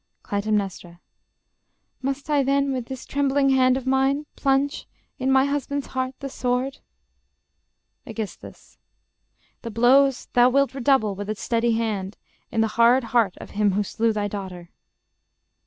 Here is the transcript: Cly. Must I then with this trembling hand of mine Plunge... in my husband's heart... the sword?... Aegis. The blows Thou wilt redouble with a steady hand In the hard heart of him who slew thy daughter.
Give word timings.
Cly. 0.23 0.41
Must 2.01 2.27
I 2.31 2.41
then 2.41 2.73
with 2.73 2.87
this 2.87 3.05
trembling 3.05 3.49
hand 3.49 3.77
of 3.77 3.85
mine 3.85 4.25
Plunge... 4.35 4.87
in 5.19 5.31
my 5.31 5.45
husband's 5.45 5.85
heart... 5.85 6.15
the 6.21 6.27
sword?... 6.27 6.79
Aegis. 8.07 8.79
The 9.61 9.69
blows 9.69 10.25
Thou 10.33 10.49
wilt 10.49 10.73
redouble 10.73 11.13
with 11.13 11.29
a 11.29 11.35
steady 11.35 11.73
hand 11.73 12.17
In 12.49 12.61
the 12.61 12.69
hard 12.81 13.03
heart 13.13 13.35
of 13.37 13.51
him 13.51 13.73
who 13.73 13.83
slew 13.83 14.11
thy 14.11 14.27
daughter. 14.27 14.71